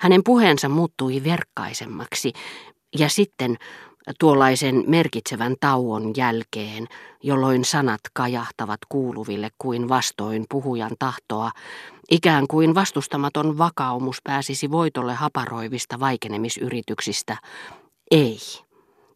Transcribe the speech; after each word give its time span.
Hänen 0.00 0.24
puheensa 0.24 0.68
muuttui 0.68 1.24
verkkaisemmaksi, 1.24 2.32
ja 2.98 3.08
sitten 3.08 3.56
tuollaisen 4.20 4.84
merkitsevän 4.86 5.56
tauon 5.60 6.12
jälkeen, 6.16 6.86
jolloin 7.22 7.64
sanat 7.64 8.00
kajahtavat 8.12 8.80
kuuluville 8.88 9.50
kuin 9.58 9.88
vastoin 9.88 10.44
puhujan 10.50 10.96
tahtoa, 10.98 11.50
ikään 12.10 12.46
kuin 12.46 12.74
vastustamaton 12.74 13.58
vakaumus 13.58 14.16
pääsisi 14.24 14.70
voitolle 14.70 15.14
haparoivista 15.14 16.00
vaikenemisyrityksistä. 16.00 17.36
Ei. 18.10 18.38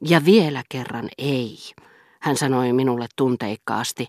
Ja 0.04 0.24
vielä 0.24 0.62
kerran 0.68 1.08
ei. 1.18 1.58
Hän 2.20 2.36
sanoi 2.36 2.72
minulle 2.72 3.06
tunteikkaasti, 3.16 4.06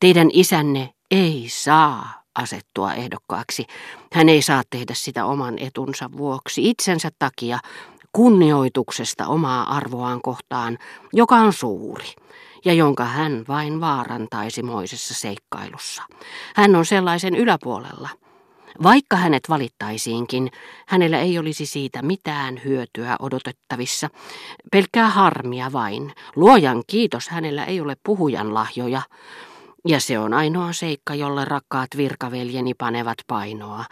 teidän 0.00 0.28
isänne 0.32 0.94
ei 1.10 1.44
saa 1.48 2.21
asettua 2.34 2.94
ehdokkaaksi. 2.94 3.66
Hän 4.12 4.28
ei 4.28 4.42
saa 4.42 4.62
tehdä 4.70 4.94
sitä 4.96 5.24
oman 5.24 5.58
etunsa 5.58 6.10
vuoksi, 6.16 6.70
itsensä 6.70 7.10
takia, 7.18 7.58
kunnioituksesta 8.12 9.26
omaa 9.26 9.76
arvoaan 9.76 10.22
kohtaan, 10.22 10.78
joka 11.12 11.34
on 11.36 11.52
suuri 11.52 12.06
ja 12.64 12.72
jonka 12.72 13.04
hän 13.04 13.44
vain 13.48 13.80
vaarantaisi 13.80 14.62
moisessa 14.62 15.14
seikkailussa. 15.14 16.02
Hän 16.56 16.76
on 16.76 16.86
sellaisen 16.86 17.34
yläpuolella. 17.34 18.08
Vaikka 18.82 19.16
hänet 19.16 19.42
valittaisiinkin, 19.48 20.50
hänellä 20.86 21.18
ei 21.18 21.38
olisi 21.38 21.66
siitä 21.66 22.02
mitään 22.02 22.60
hyötyä 22.64 23.16
odotettavissa. 23.20 24.10
Pelkkää 24.72 25.08
harmia 25.08 25.72
vain. 25.72 26.12
Luojan 26.36 26.82
kiitos 26.86 27.28
hänellä 27.28 27.64
ei 27.64 27.80
ole 27.80 27.96
puhujan 28.04 28.54
lahjoja. 28.54 29.02
Ja 29.88 30.00
se 30.00 30.18
on 30.18 30.34
ainoa 30.34 30.72
seikka, 30.72 31.14
jolle 31.14 31.44
rakkaat 31.44 31.88
virkaveljeni 31.96 32.74
panevat 32.74 33.18
painoa. 33.26 33.84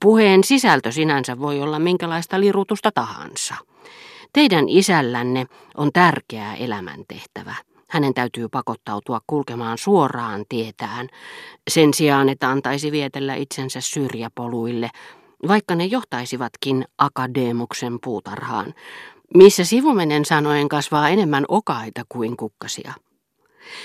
Puheen 0.00 0.44
sisältö 0.44 0.92
sinänsä 0.92 1.38
voi 1.38 1.60
olla 1.60 1.78
minkälaista 1.78 2.40
lirutusta 2.40 2.90
tahansa. 2.94 3.54
Teidän 4.32 4.68
isällänne 4.68 5.46
on 5.76 5.90
tärkeä 5.92 6.54
elämäntehtävä. 6.54 7.54
Hänen 7.88 8.14
täytyy 8.14 8.48
pakottautua 8.48 9.20
kulkemaan 9.26 9.78
suoraan 9.78 10.44
tietään, 10.48 11.08
sen 11.70 11.94
sijaan, 11.94 12.28
että 12.28 12.50
antaisi 12.50 12.92
vietellä 12.92 13.34
itsensä 13.34 13.80
syrjäpoluille, 13.80 14.90
vaikka 15.48 15.74
ne 15.74 15.84
johtaisivatkin 15.84 16.84
akadeemuksen 16.98 17.98
puutarhaan, 18.04 18.74
missä 19.34 19.64
sivumenen 19.64 20.24
sanoen 20.24 20.68
kasvaa 20.68 21.08
enemmän 21.08 21.44
okaita 21.48 22.02
kuin 22.08 22.36
kukkasia. 22.36 22.92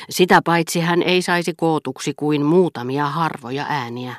Sitä 0.10 0.42
paitsi 0.46 0.80
hän 0.80 1.04
ei 1.04 1.22
saisi 1.22 1.54
kootuksi 1.58 2.14
kuin 2.18 2.46
muutamia 2.46 3.06
harvoja 3.06 3.66
ääniä. 3.70 4.16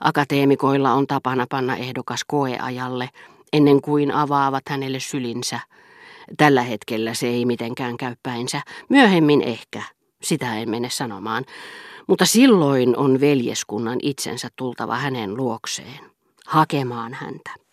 Akateemikoilla 0.00 0.92
on 0.92 1.06
tapana 1.06 1.46
panna 1.50 1.76
ehdokas 1.76 2.20
koeajalle, 2.26 3.10
ennen 3.52 3.80
kuin 3.80 4.12
avaavat 4.12 4.68
hänelle 4.68 5.00
sylinsä. 5.00 5.60
Tällä 6.36 6.62
hetkellä 6.62 7.14
se 7.14 7.26
ei 7.26 7.44
mitenkään 7.44 7.96
käy 7.96 8.14
päinsä, 8.22 8.62
myöhemmin 8.88 9.42
ehkä, 9.42 9.82
sitä 10.22 10.58
en 10.58 10.70
mene 10.70 10.90
sanomaan, 10.90 11.44
mutta 12.06 12.26
silloin 12.26 12.96
on 12.96 13.20
veljeskunnan 13.20 13.98
itsensä 14.02 14.48
tultava 14.56 14.96
hänen 14.96 15.36
luokseen, 15.36 16.10
hakemaan 16.46 17.14
häntä. 17.14 17.67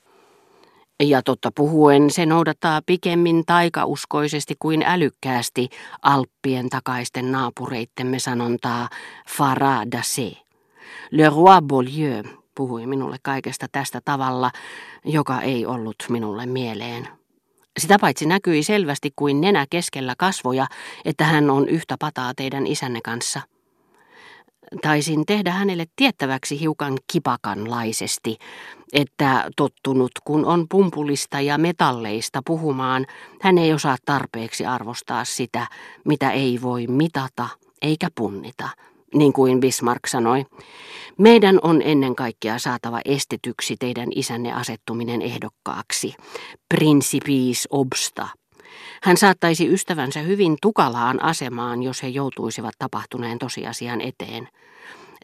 Ja 1.03 1.21
totta 1.21 1.51
puhuen 1.55 2.11
se 2.11 2.25
noudattaa 2.25 2.81
pikemmin 2.85 3.43
taikauskoisesti 3.45 4.55
kuin 4.59 4.83
älykkäästi 4.85 5.69
Alppien 6.01 6.69
takaisten 6.69 7.31
naapureittemme 7.31 8.19
sanontaa 8.19 8.89
Fara 9.29 9.81
se. 10.01 10.31
Le 11.11 11.29
roi 11.29 11.61
Beaulieu 11.67 12.23
puhui 12.55 12.85
minulle 12.85 13.17
kaikesta 13.21 13.67
tästä 13.71 14.01
tavalla, 14.05 14.51
joka 15.05 15.41
ei 15.41 15.65
ollut 15.65 15.95
minulle 16.09 16.45
mieleen. 16.45 17.07
Sitä 17.79 17.97
paitsi 18.01 18.25
näkyi 18.25 18.63
selvästi 18.63 19.11
kuin 19.15 19.41
nenä 19.41 19.65
keskellä 19.69 20.13
kasvoja, 20.17 20.67
että 21.05 21.23
hän 21.23 21.49
on 21.49 21.69
yhtä 21.69 21.95
pataa 21.99 22.33
teidän 22.35 22.67
isänne 22.67 22.99
kanssa– 23.03 23.41
Taisin 24.81 25.25
tehdä 25.25 25.51
hänelle 25.51 25.85
tiettäväksi 25.95 26.59
hiukan 26.59 26.97
kipakanlaisesti, 27.11 28.37
että 28.93 29.49
tottunut 29.55 30.11
kun 30.23 30.45
on 30.45 30.65
pumpulista 30.69 31.41
ja 31.41 31.57
metalleista 31.57 32.41
puhumaan, 32.45 33.05
hän 33.41 33.57
ei 33.57 33.73
osaa 33.73 33.97
tarpeeksi 34.05 34.65
arvostaa 34.65 35.25
sitä, 35.25 35.67
mitä 36.05 36.31
ei 36.31 36.59
voi 36.61 36.87
mitata 36.87 37.47
eikä 37.81 38.07
punnita, 38.15 38.69
niin 39.13 39.33
kuin 39.33 39.59
Bismarck 39.59 40.07
sanoi. 40.07 40.45
Meidän 41.17 41.59
on 41.61 41.81
ennen 41.81 42.15
kaikkea 42.15 42.59
saatava 42.59 42.99
estetyksi 43.05 43.75
teidän 43.79 44.09
isänne 44.15 44.53
asettuminen 44.53 45.21
ehdokkaaksi. 45.21 46.13
Principis 46.69 47.67
obsta. 47.69 48.27
Hän 49.05 49.17
saattaisi 49.17 49.73
ystävänsä 49.73 50.19
hyvin 50.19 50.57
tukalaan 50.61 51.23
asemaan, 51.23 51.83
jos 51.83 52.03
he 52.03 52.07
joutuisivat 52.07 52.73
tapahtuneen 52.79 53.39
tosiasian 53.39 54.01
eteen. 54.01 54.47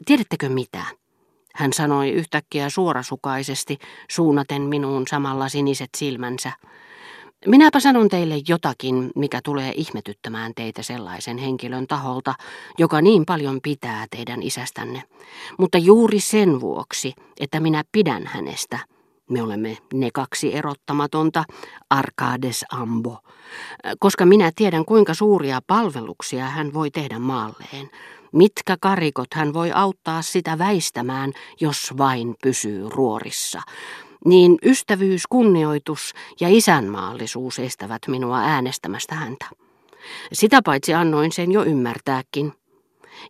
Tiedättekö 0.06 0.50
mitä? 0.50 0.84
Hän 1.56 1.74
sanoi 1.74 2.09
yhtäkkiä 2.09 2.70
suorasukaisesti, 2.70 3.78
suunnaten 4.09 4.62
minuun 4.62 5.08
samalla 5.08 5.50
siniset 5.50 5.90
silmänsä. 5.97 6.52
Minäpä 7.46 7.80
sanon 7.80 8.09
teille 8.09 8.36
jotakin, 8.47 9.12
mikä 9.16 9.40
tulee 9.44 9.74
ihmetyttämään 9.75 10.52
teitä 10.56 10.84
sellaisen 10.84 11.38
henkilön 11.38 11.88
taholta, 11.88 12.34
joka 12.78 13.02
niin 13.02 13.25
paljon 13.25 13.59
pitää 13.64 14.06
teidän 14.16 14.44
isästänne. 14.44 15.03
Mutta 15.59 15.78
juuri 15.78 16.20
sen 16.20 16.62
vuoksi, 16.62 17.14
että 17.40 17.59
minä 17.59 17.84
pidän 17.91 18.28
hänestä, 18.28 18.80
me 19.31 19.44
olemme 19.44 19.78
ne 19.94 20.09
kaksi 20.14 20.56
erottamatonta, 20.56 21.44
Arkades 21.90 22.66
Ambo, 22.72 23.18
koska 24.00 24.25
minä 24.25 24.52
tiedän 24.56 24.86
kuinka 24.86 25.14
suuria 25.14 25.59
palveluksia 25.68 26.46
hän 26.46 26.74
voi 26.74 26.92
tehdä 26.92 27.19
maalleen. 27.19 27.90
Mitkä 28.31 28.78
karikot 28.81 29.34
hän 29.34 29.53
voi 29.53 29.72
auttaa 29.72 30.22
sitä 30.22 30.58
väistämään, 30.58 31.34
jos 31.62 31.94
vain 31.97 32.36
pysyy 32.44 32.90
ruorissa. 32.90 33.62
Niin 34.25 34.58
ystävyys, 34.66 35.28
kunnioitus 35.28 36.14
ja 36.40 36.47
isänmaallisuus 36.50 37.59
estävät 37.59 38.02
minua 38.08 38.40
äänestämästä 38.40 39.16
häntä. 39.16 39.46
Sitä 40.34 40.62
paitsi 40.66 40.94
annoin 40.94 41.31
sen 41.31 41.52
jo 41.52 41.64
ymmärtääkin 41.64 42.53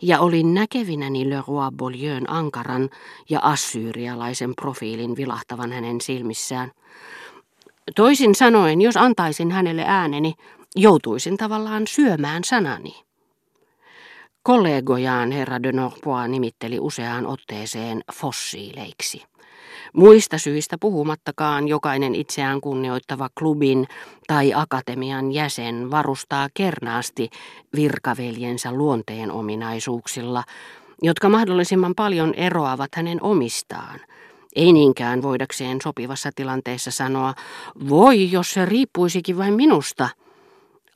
ja 0.01 0.19
olin 0.19 0.53
näkevinäni 0.53 1.29
Le 1.29 1.43
Roi 1.47 1.71
Beaulieun 1.77 2.29
ankaran 2.29 2.89
ja 3.29 3.39
assyrialaisen 3.43 4.55
profiilin 4.55 5.15
vilahtavan 5.15 5.71
hänen 5.71 6.01
silmissään. 6.01 6.71
Toisin 7.95 8.35
sanoen, 8.35 8.81
jos 8.81 8.97
antaisin 8.97 9.51
hänelle 9.51 9.83
ääneni, 9.87 10.33
joutuisin 10.75 11.37
tavallaan 11.37 11.87
syömään 11.87 12.43
sanani. 12.43 12.93
Kollegojaan 14.43 15.31
herra 15.31 15.63
de 15.63 15.71
Norpois 15.71 16.29
nimitteli 16.29 16.79
useaan 16.79 17.27
otteeseen 17.27 18.01
fossiileiksi. 18.13 19.23
Muista 19.93 20.37
syistä 20.37 20.77
puhumattakaan 20.79 21.67
jokainen 21.67 22.15
itseään 22.15 22.61
kunnioittava 22.61 23.29
klubin 23.39 23.87
tai 24.27 24.53
akatemian 24.55 25.31
jäsen 25.31 25.91
varustaa 25.91 26.47
kernaasti 26.53 27.29
virkaveljensä 27.75 28.71
luonteen 28.71 29.31
ominaisuuksilla, 29.31 30.43
jotka 31.01 31.29
mahdollisimman 31.29 31.95
paljon 31.95 32.33
eroavat 32.33 32.95
hänen 32.95 33.23
omistaan. 33.23 33.99
Ei 34.55 34.73
niinkään 34.73 35.21
voidakseen 35.21 35.77
sopivassa 35.83 36.29
tilanteessa 36.35 36.91
sanoa, 36.91 37.33
voi 37.89 38.31
jos 38.31 38.51
se 38.51 38.65
riippuisikin 38.65 39.37
vain 39.37 39.53
minusta, 39.53 40.09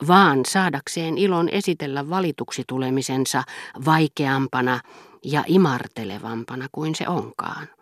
vaan 0.08 0.40
saadakseen 0.46 1.18
ilon 1.18 1.48
esitellä 1.48 2.10
valituksi 2.10 2.64
tulemisensa 2.66 3.42
vaikeampana 3.84 4.80
ja 5.24 5.44
imartelevampana 5.46 6.66
kuin 6.72 6.94
se 6.94 7.08
onkaan. 7.08 7.75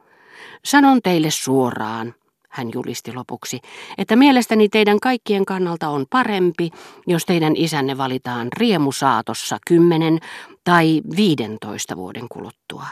Sanon 0.65 1.03
teille 1.03 1.31
suoraan, 1.31 2.15
hän 2.49 2.71
julisti 2.75 3.13
lopuksi, 3.13 3.61
että 3.99 4.17
mielestäni 4.17 4.69
teidän 4.69 5.01
kaikkien 5.01 5.45
kannalta 5.45 5.89
on 5.89 6.07
parempi, 6.11 6.71
jos 7.07 7.25
teidän 7.25 7.57
isänne 7.57 7.99
valitaan 7.99 8.49
riemusaatossa 8.57 9.59
kymmenen 9.67 10.19
tai 10.65 11.03
viidentoista 11.17 11.97
vuoden 11.97 12.29
kuluttua. 12.29 12.87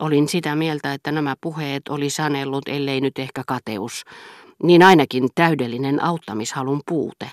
Olin 0.00 0.28
sitä 0.28 0.56
mieltä, 0.56 0.92
että 0.92 1.12
nämä 1.12 1.34
puheet 1.40 1.88
oli 1.88 2.10
sanellut, 2.10 2.68
ellei 2.68 3.00
nyt 3.00 3.18
ehkä 3.18 3.42
kateus, 3.46 4.04
niin 4.62 4.82
ainakin 4.82 5.28
täydellinen 5.34 6.04
auttamishalun 6.04 6.80
puute. 6.88 7.30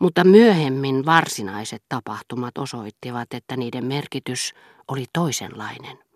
Mutta 0.00 0.24
myöhemmin 0.24 1.06
varsinaiset 1.06 1.82
tapahtumat 1.88 2.58
osoittivat, 2.58 3.34
että 3.34 3.56
niiden 3.56 3.84
merkitys 3.84 4.54
oli 4.88 5.04
toisenlainen. 5.12 6.07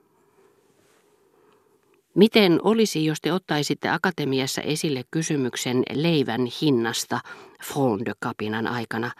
Miten 2.14 2.60
olisi, 2.62 3.04
jos 3.04 3.20
te 3.20 3.32
ottaisitte 3.32 3.88
akatemiassa 3.88 4.60
esille 4.62 5.02
kysymyksen 5.10 5.82
leivän 5.94 6.46
hinnasta 6.62 7.20
Front 7.64 8.06
de 8.06 8.12
Capinan 8.24 8.66
aikana, 8.66 9.10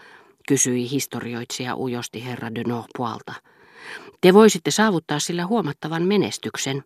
kysyi 0.49 0.91
historioitsija 0.91 1.77
ujosti 1.77 2.25
herra 2.25 2.55
de 2.55 2.63
Norpoalta. 2.67 3.35
Te 4.21 4.35
voisitte 4.35 4.71
saavuttaa 4.71 5.19
sillä 5.19 5.47
huomattavan 5.47 6.03
menestyksen. 6.03 6.85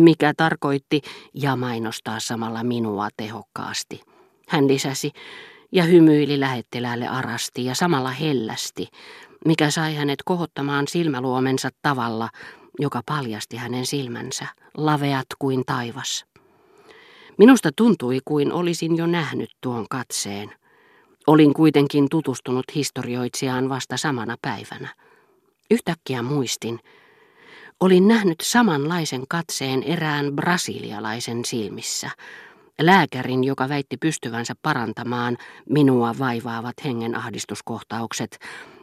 mikä 0.00 0.32
tarkoitti 0.36 1.00
ja 1.34 1.56
mainostaa 1.56 2.20
samalla 2.20 2.64
minua 2.64 3.08
tehokkaasti. 3.16 4.00
Hän 4.48 4.68
lisäsi 4.68 5.10
ja 5.72 5.82
hymyili 5.84 6.40
lähettiläälle 6.40 7.08
arasti 7.08 7.64
ja 7.64 7.74
samalla 7.74 8.10
hellästi, 8.10 8.88
mikä 9.44 9.70
sai 9.70 9.94
hänet 9.94 10.22
kohottamaan 10.24 10.88
silmäluomensa 10.88 11.68
tavalla, 11.82 12.28
joka 12.78 13.02
paljasti 13.06 13.56
hänen 13.56 13.86
silmänsä, 13.86 14.46
laveat 14.76 15.26
kuin 15.38 15.62
taivas. 15.66 16.24
Minusta 17.38 17.70
tuntui 17.76 18.18
kuin 18.24 18.52
olisin 18.52 18.96
jo 18.96 19.06
nähnyt 19.06 19.50
tuon 19.60 19.86
katseen. 19.90 20.52
Olin 21.26 21.54
kuitenkin 21.54 22.08
tutustunut 22.10 22.64
historioitsijaan 22.74 23.68
vasta 23.68 23.96
samana 23.96 24.36
päivänä. 24.42 24.88
Yhtäkkiä 25.70 26.22
muistin, 26.22 26.80
olin 27.80 28.08
nähnyt 28.08 28.40
samanlaisen 28.42 29.24
katseen 29.28 29.82
erään 29.82 30.32
brasilialaisen 30.32 31.44
silmissä, 31.44 32.10
lääkärin, 32.80 33.44
joka 33.44 33.68
väitti 33.68 33.96
pystyvänsä 33.96 34.54
parantamaan 34.62 35.36
minua 35.68 36.14
vaivaavat 36.18 36.74
hengenahdistuskohtaukset, 36.84 38.38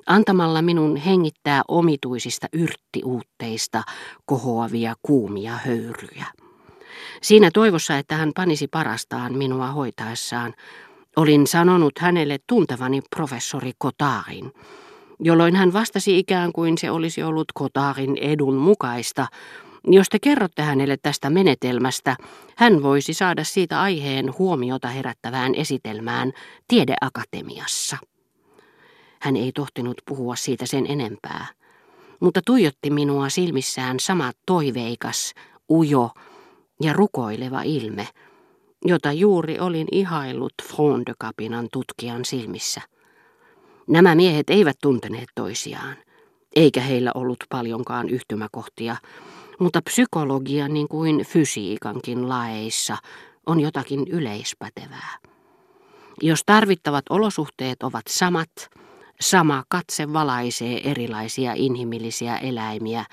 antamalla 0.05 0.61
minun 0.61 0.95
hengittää 0.95 1.61
omituisista 1.67 2.47
yrttiuutteista 2.53 3.83
kohoavia 4.25 4.93
kuumia 5.01 5.51
höyryjä. 5.65 6.25
Siinä 7.21 7.51
toivossa, 7.53 7.97
että 7.97 8.15
hän 8.15 8.31
panisi 8.35 8.67
parastaan 8.67 9.37
minua 9.37 9.67
hoitaessaan, 9.67 10.53
olin 11.15 11.47
sanonut 11.47 11.99
hänelle 11.99 12.37
tuntevani 12.47 13.01
professori 13.15 13.71
Kotaarin, 13.77 14.51
jolloin 15.19 15.55
hän 15.55 15.73
vastasi 15.73 16.19
ikään 16.19 16.51
kuin 16.53 16.77
se 16.77 16.91
olisi 16.91 17.23
ollut 17.23 17.47
Kotaarin 17.53 18.17
edun 18.17 18.55
mukaista. 18.55 19.27
Jos 19.87 20.09
te 20.09 20.19
kerrotte 20.19 20.61
hänelle 20.61 20.97
tästä 21.01 21.29
menetelmästä, 21.29 22.15
hän 22.57 22.83
voisi 22.83 23.13
saada 23.13 23.43
siitä 23.43 23.81
aiheen 23.81 24.37
huomiota 24.37 24.87
herättävään 24.87 25.55
esitelmään 25.55 26.31
tiedeakatemiassa. 26.67 27.97
Hän 29.23 29.35
ei 29.35 29.51
tohtinut 29.51 29.97
puhua 30.05 30.35
siitä 30.35 30.65
sen 30.65 30.85
enempää, 30.89 31.47
mutta 32.19 32.41
tuijotti 32.45 32.89
minua 32.89 33.29
silmissään 33.29 33.99
sama 33.99 34.31
toiveikas, 34.45 35.33
ujo 35.69 36.09
ja 36.81 36.93
rukoileva 36.93 37.61
ilme, 37.61 38.07
jota 38.85 39.11
juuri 39.11 39.59
olin 39.59 39.87
ihaillut 39.91 40.53
Fronde-kapinan 40.63 41.67
tutkijan 41.71 42.25
silmissä. 42.25 42.81
Nämä 43.87 44.15
miehet 44.15 44.49
eivät 44.49 44.77
tunteneet 44.81 45.29
toisiaan, 45.35 45.95
eikä 46.55 46.81
heillä 46.81 47.11
ollut 47.15 47.43
paljonkaan 47.49 48.09
yhtymäkohtia, 48.09 48.95
mutta 49.59 49.81
psykologia 49.81 50.67
niin 50.67 50.87
kuin 50.87 51.25
fysiikankin 51.25 52.29
laeissa 52.29 52.97
on 53.45 53.59
jotakin 53.59 54.07
yleispätevää. 54.09 55.17
Jos 56.21 56.43
tarvittavat 56.45 57.05
olosuhteet 57.09 57.83
ovat 57.83 58.03
samat, 58.09 58.49
sama 59.21 59.63
katse 59.69 60.13
valaisee 60.13 60.91
erilaisia 60.91 61.53
inhimillisiä 61.55 62.37
eläimiä, 62.37 63.05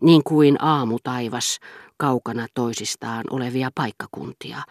niin 0.00 0.24
kuin 0.24 0.56
aamutaivas 0.64 1.58
kaukana 1.96 2.46
toisistaan 2.54 3.24
olevia 3.30 3.70
paikkakuntia, 3.74 4.62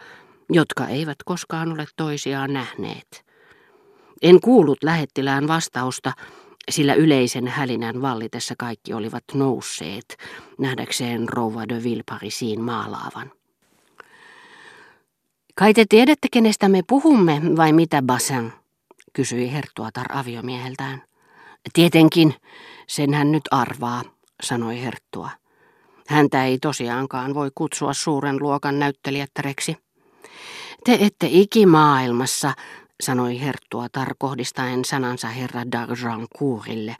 jotka 0.52 0.88
eivät 0.88 1.16
koskaan 1.24 1.72
ole 1.72 1.86
toisiaan 1.96 2.52
nähneet. 2.52 3.24
En 4.22 4.40
kuullut 4.40 4.78
lähettilään 4.82 5.48
vastausta, 5.48 6.12
sillä 6.70 6.94
yleisen 6.94 7.48
hälinän 7.48 8.02
vallitessa 8.02 8.54
kaikki 8.58 8.92
olivat 8.94 9.24
nousseet, 9.34 10.16
nähdäkseen 10.58 11.28
rouva 11.28 11.68
de 11.68 11.82
Vilparisiin 11.82 12.60
maalaavan. 12.60 13.32
Kai 15.54 15.74
te 15.74 15.84
tiedätte, 15.88 16.28
kenestä 16.32 16.68
me 16.68 16.82
puhumme, 16.88 17.42
vai 17.56 17.72
mitä, 17.72 18.02
Bassin? 18.02 18.52
Kysyi 19.14 19.52
Herttuatar 19.52 20.06
aviomieheltään. 20.12 21.02
Tietenkin, 21.72 22.34
sen 22.86 23.14
hän 23.14 23.32
nyt 23.32 23.42
arvaa, 23.50 24.02
sanoi 24.42 24.82
Herttua. 24.82 25.30
Häntä 26.08 26.44
ei 26.44 26.58
tosiaankaan 26.58 27.34
voi 27.34 27.50
kutsua 27.54 27.92
suuren 27.92 28.36
luokan 28.40 28.78
näyttelijättäreksi. 28.78 29.76
Te 30.84 30.98
ette 31.00 31.26
ikimaailmassa, 31.30 32.52
sanoi 33.02 33.40
Herttua 33.40 33.88
tarkohdistaen 33.88 34.84
sanansa 34.84 35.28
herra 35.28 35.62
d'Argencourille, 35.62 36.94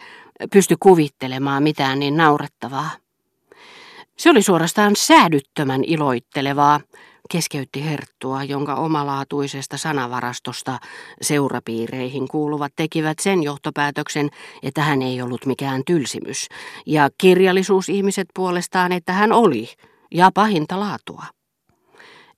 pysty 0.52 0.76
kuvittelemaan 0.80 1.62
mitään 1.62 1.98
niin 1.98 2.16
naurettavaa. 2.16 2.90
Se 4.18 4.30
oli 4.30 4.42
suorastaan 4.42 4.96
säädyttömän 4.96 5.84
iloittelevaa, 5.84 6.80
keskeytti 7.30 7.84
Herttua, 7.84 8.44
jonka 8.44 8.74
omalaatuisesta 8.74 9.76
sanavarastosta 9.76 10.78
seurapiireihin 11.22 12.28
kuuluvat 12.28 12.72
tekivät 12.76 13.18
sen 13.18 13.42
johtopäätöksen, 13.42 14.30
että 14.62 14.82
hän 14.82 15.02
ei 15.02 15.22
ollut 15.22 15.46
mikään 15.46 15.82
tylsimys, 15.86 16.48
ja 16.86 17.10
kirjallisuusihmiset 17.18 18.28
puolestaan, 18.34 18.92
että 18.92 19.12
hän 19.12 19.32
oli, 19.32 19.68
ja 20.14 20.30
pahinta 20.34 20.80
laatua. 20.80 21.24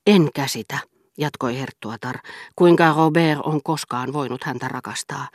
En 0.07 0.29
käsitä, 0.33 0.79
jatkoi 1.17 1.59
Herttuatar, 1.59 2.15
kuinka 2.55 2.93
Robert 2.97 3.39
on 3.43 3.63
koskaan 3.63 4.13
voinut 4.13 4.43
häntä 4.43 4.67
rakastaa. 4.67 5.27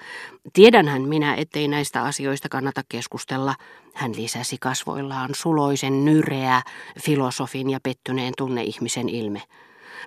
Tiedänhän 0.52 1.02
minä, 1.02 1.34
ettei 1.34 1.68
näistä 1.68 2.02
asioista 2.02 2.48
kannata 2.48 2.82
keskustella, 2.88 3.54
hän 3.94 4.16
lisäsi 4.16 4.56
kasvoillaan 4.60 5.30
suloisen 5.34 6.04
nyreä, 6.04 6.62
filosofin 7.00 7.70
ja 7.70 7.78
pettyneen 7.82 8.32
tunneihmisen 8.38 9.08
ilme. 9.08 9.42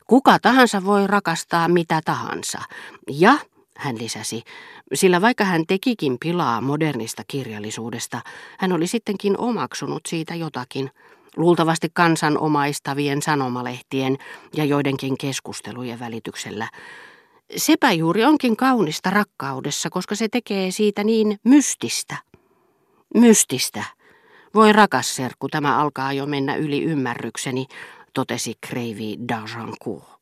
Kuka 0.07 0.39
tahansa 0.39 0.85
voi 0.85 1.07
rakastaa 1.07 1.67
mitä 1.67 2.01
tahansa. 2.05 2.61
Ja, 3.11 3.33
hän 3.77 3.97
lisäsi, 3.97 4.43
sillä 4.93 5.21
vaikka 5.21 5.43
hän 5.43 5.63
tekikin 5.67 6.17
pilaa 6.19 6.61
modernista 6.61 7.23
kirjallisuudesta, 7.27 8.21
hän 8.59 8.71
oli 8.71 8.87
sittenkin 8.87 9.37
omaksunut 9.37 10.01
siitä 10.07 10.35
jotakin– 10.35 10.91
luultavasti 11.37 11.87
kansanomaistavien 11.93 13.21
sanomalehtien 13.21 14.17
ja 14.53 14.65
joidenkin 14.65 15.17
keskustelujen 15.17 15.99
välityksellä. 15.99 16.69
Sepä 17.57 17.91
juuri 17.91 18.25
onkin 18.25 18.57
kaunista 18.57 19.09
rakkaudessa, 19.09 19.89
koska 19.89 20.15
se 20.15 20.27
tekee 20.27 20.71
siitä 20.71 21.03
niin 21.03 21.39
mystistä. 21.43 22.17
Mystistä. 23.15 23.83
Voi 24.53 24.73
rakas 24.73 25.15
serkku, 25.15 25.47
tämä 25.49 25.77
alkaa 25.77 26.13
jo 26.13 26.25
mennä 26.25 26.55
yli 26.55 26.83
ymmärrykseni, 26.83 27.65
totesi 28.13 28.53
Kreivi 28.67 29.17
d'Argencourt. 29.31 30.15